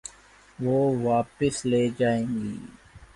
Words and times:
وہ 0.59 0.77
واپس 1.03 1.55
لی 1.65 1.83
جائیں 1.97 2.25
گی۔ 2.33 2.53